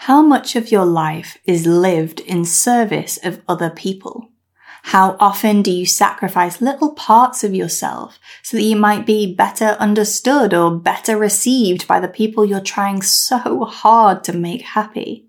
[0.00, 4.30] How much of your life is lived in service of other people?
[4.84, 9.76] How often do you sacrifice little parts of yourself so that you might be better
[9.80, 15.26] understood or better received by the people you're trying so hard to make happy?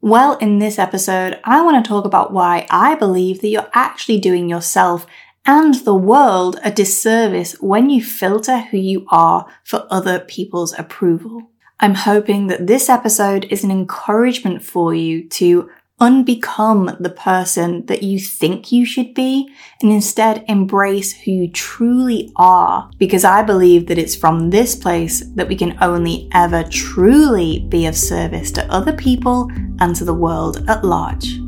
[0.00, 4.20] Well, in this episode, I want to talk about why I believe that you're actually
[4.20, 5.06] doing yourself
[5.44, 11.49] and the world a disservice when you filter who you are for other people's approval.
[11.82, 18.02] I'm hoping that this episode is an encouragement for you to unbecome the person that
[18.02, 19.48] you think you should be
[19.80, 22.90] and instead embrace who you truly are.
[22.98, 27.86] Because I believe that it's from this place that we can only ever truly be
[27.86, 31.38] of service to other people and to the world at large.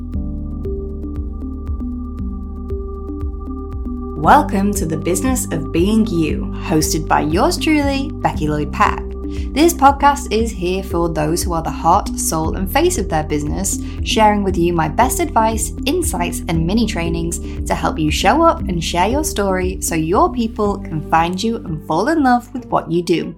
[4.16, 9.11] Welcome to the Business of Being You, hosted by yours truly, Becky Lloyd Pack.
[9.32, 13.24] This podcast is here for those who are the heart, soul, and face of their
[13.24, 18.42] business, sharing with you my best advice, insights, and mini trainings to help you show
[18.42, 22.52] up and share your story so your people can find you and fall in love
[22.52, 23.34] with what you do.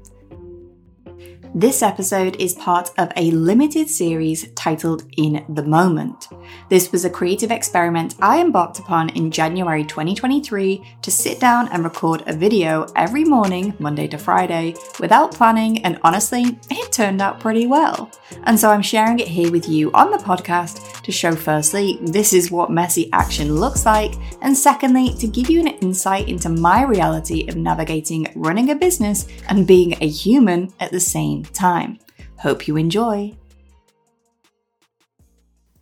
[1.54, 6.26] This episode is part of a limited series titled In the Moment.
[6.68, 11.84] This was a creative experiment I embarked upon in January 2023 to sit down and
[11.84, 17.40] record a video every morning, Monday to Friday, without planning, and honestly, it turned out
[17.40, 18.10] pretty well.
[18.44, 22.32] And so I'm sharing it here with you on the podcast to show firstly, this
[22.32, 26.82] is what messy action looks like, and secondly, to give you an insight into my
[26.84, 31.98] reality of navigating running a business and being a human at the same time.
[32.38, 33.34] Hope you enjoy.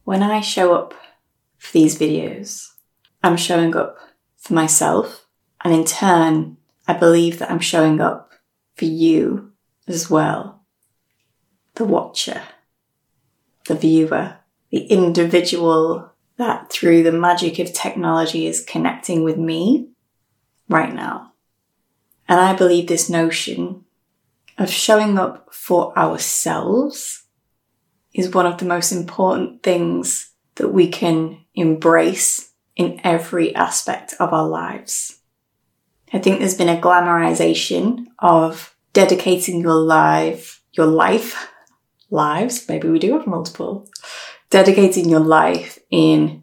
[0.05, 0.95] When I show up
[1.59, 2.69] for these videos,
[3.23, 3.97] I'm showing up
[4.37, 5.27] for myself,
[5.63, 6.57] and in turn,
[6.89, 8.33] I believe that I'm showing up
[8.75, 9.53] for you
[9.87, 10.65] as well.
[11.75, 12.43] The watcher,
[13.67, 14.39] the viewer,
[14.71, 19.91] the individual that through the magic of technology is connecting with me
[20.69, 21.33] right now.
[22.29, 23.85] And I believe this notion
[24.59, 27.22] of showing up for ourselves
[28.15, 34.33] is one of the most important things that we can embrace in every aspect of
[34.33, 35.19] our lives.
[36.13, 41.49] I think there's been a glamorization of dedicating your life, your life,
[42.11, 43.89] lives, maybe we do have multiple,
[44.51, 46.43] dedicating your life in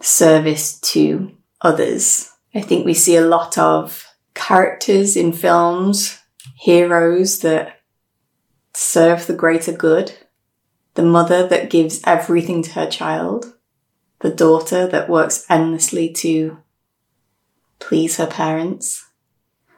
[0.00, 2.30] service to others.
[2.54, 6.18] I think we see a lot of characters in films
[6.54, 7.80] heroes that
[8.74, 10.12] serve the greater good,
[10.98, 13.54] the mother that gives everything to her child,
[14.18, 16.58] the daughter that works endlessly to
[17.78, 19.06] please her parents.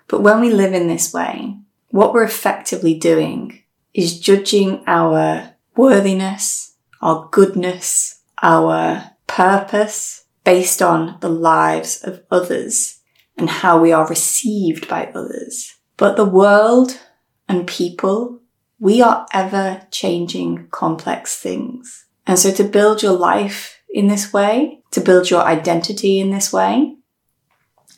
[0.08, 1.58] But when we live in this way,
[1.90, 11.28] what we're effectively doing is judging our worthiness, our goodness, our purpose based on the
[11.28, 13.00] lives of others
[13.36, 15.76] and how we are received by others.
[15.98, 16.98] But the world
[17.46, 18.39] and people,
[18.80, 22.06] we are ever changing complex things.
[22.26, 26.52] And so to build your life in this way, to build your identity in this
[26.52, 26.96] way,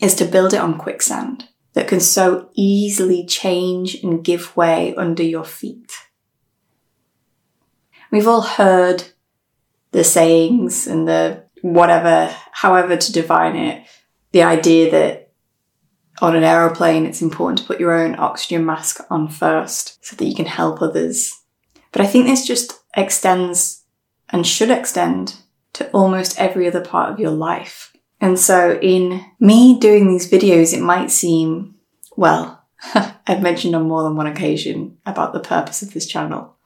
[0.01, 5.23] is to build it on quicksand that can so easily change and give way under
[5.23, 5.93] your feet.
[8.11, 9.05] We've all heard
[9.93, 13.87] the sayings and the whatever, however to define it,
[14.33, 15.22] the idea that
[16.21, 20.25] on an aeroplane, it's important to put your own oxygen mask on first so that
[20.25, 21.41] you can help others.
[21.91, 23.85] But I think this just extends
[24.29, 25.37] and should extend
[25.75, 27.93] to almost every other part of your life.
[28.21, 31.77] And so in me doing these videos, it might seem,
[32.17, 32.65] well,
[33.27, 36.57] I've mentioned on more than one occasion about the purpose of this channel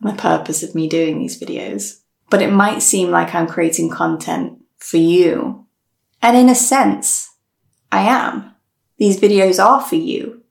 [0.00, 2.00] and the purpose of me doing these videos.
[2.28, 5.66] But it might seem like I'm creating content for you.
[6.22, 7.30] And in a sense,
[7.92, 8.55] I am
[8.98, 10.42] these videos are for you.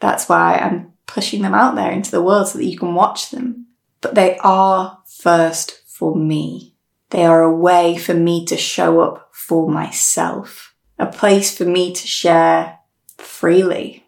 [0.00, 3.30] That's why I'm pushing them out there into the world so that you can watch
[3.30, 3.66] them.
[4.00, 6.74] But they are first for me.
[7.10, 11.94] They are a way for me to show up for myself, a place for me
[11.94, 12.78] to share
[13.16, 14.06] freely,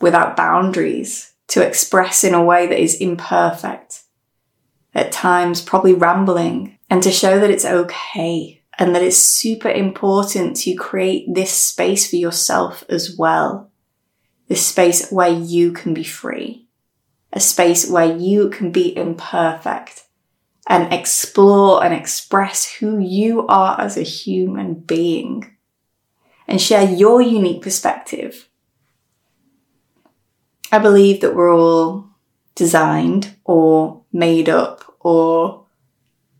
[0.00, 4.02] without boundaries, to express in a way that is imperfect,
[4.94, 10.56] at times probably rambling, and to show that it's okay and that it's super important
[10.56, 13.70] to create this space for yourself as well.
[14.48, 16.66] This space where you can be free.
[17.32, 20.04] A space where you can be imperfect
[20.68, 25.56] and explore and express who you are as a human being
[26.48, 28.48] and share your unique perspective.
[30.70, 32.08] I believe that we're all
[32.54, 35.66] designed or made up or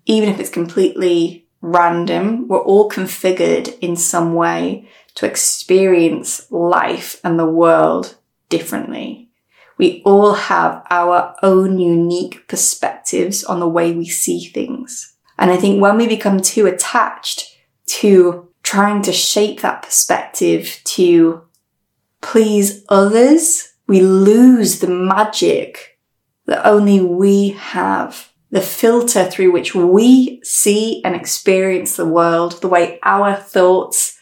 [0.06, 7.38] even if it's completely random, we're all configured in some way to experience life and
[7.38, 8.16] the world
[8.48, 9.28] differently.
[9.78, 15.16] We all have our own unique perspectives on the way we see things.
[15.38, 21.42] And I think when we become too attached to trying to shape that perspective to
[22.22, 25.98] please others, we lose the magic
[26.46, 28.32] that only we have.
[28.50, 34.18] The filter through which we see and experience the world, the way our thoughts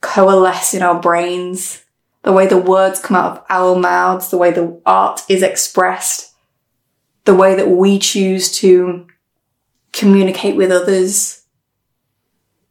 [0.00, 1.84] coalesce in our brains,
[2.22, 6.34] the way the words come out of our mouths, the way the art is expressed,
[7.24, 9.06] the way that we choose to
[9.92, 11.42] communicate with others.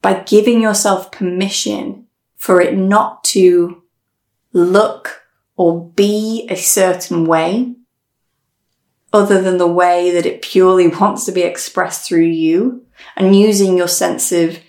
[0.02, 3.84] By giving yourself permission for it not to
[4.52, 5.22] look
[5.56, 7.76] or be a certain way,
[9.14, 13.78] other than the way that it purely wants to be expressed through you, and using
[13.78, 14.60] your sense of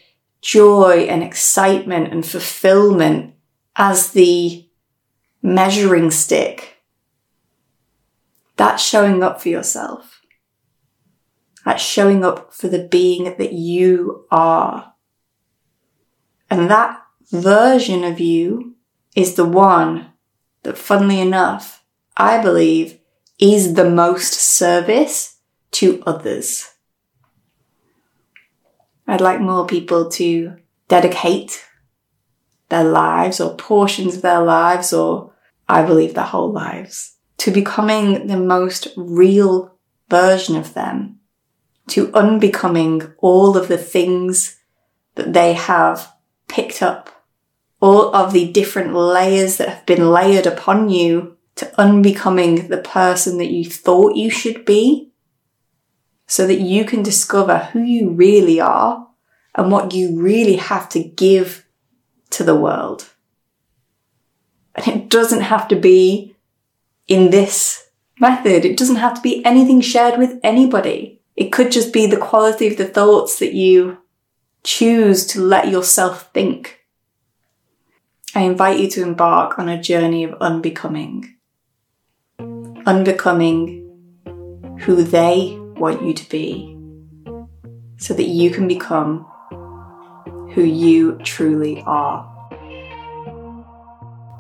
[0.43, 3.35] joy and excitement and fulfillment
[3.77, 4.69] as the
[5.43, 6.83] measuring stick.
[8.57, 10.21] That's showing up for yourself.
[11.65, 14.93] That's showing up for the being that you are.
[16.51, 17.03] And that
[17.33, 18.77] version of you
[19.17, 20.13] is the one
[20.63, 21.83] that, funnily enough,
[22.17, 22.99] I believe
[23.39, 25.39] is the most service
[25.73, 26.71] to others.
[29.07, 30.57] I'd like more people to
[30.89, 31.65] dedicate
[32.69, 35.33] their lives or portions of their lives, or
[35.69, 39.77] I believe their whole lives, to becoming the most real
[40.09, 41.21] version of them,
[41.89, 44.59] to unbecoming all of the things
[45.17, 46.13] that they have
[46.49, 47.25] picked up,
[47.81, 53.39] all of the different layers that have been layered upon you to unbecoming the person
[53.39, 55.13] that you thought you should be
[56.27, 59.09] so that you can discover who you really are
[59.55, 61.67] and what you really have to give
[62.31, 63.09] to the world.
[64.75, 66.35] And it doesn't have to be
[67.07, 68.65] in this method.
[68.65, 71.21] It doesn't have to be anything shared with anybody.
[71.37, 73.99] It could just be the quality of the thoughts that you
[74.65, 76.81] choose to let yourself think.
[78.35, 81.34] I invite you to embark on a journey of unbecoming
[82.87, 83.81] unbecoming
[84.81, 86.77] who they want you to be
[87.97, 89.27] so that you can become
[90.53, 92.31] who you truly are.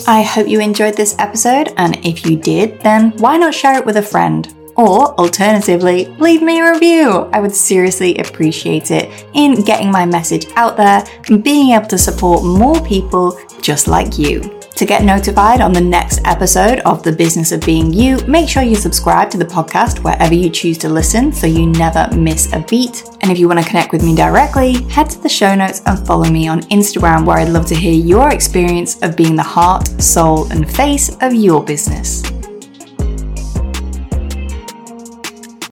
[0.06, 3.86] I hope you enjoyed this episode, and if you did, then why not share it
[3.86, 4.52] with a friend?
[4.76, 7.30] Or alternatively, leave me a review.
[7.32, 11.98] I would seriously appreciate it in getting my message out there and being able to
[11.98, 14.60] support more people just like you.
[14.76, 18.64] To get notified on the next episode of The Business of Being You, make sure
[18.64, 22.58] you subscribe to the podcast wherever you choose to listen so you never miss a
[22.58, 23.04] beat.
[23.20, 26.04] And if you want to connect with me directly, head to the show notes and
[26.04, 29.86] follow me on Instagram where I'd love to hear your experience of being the heart,
[30.02, 32.24] soul, and face of your business.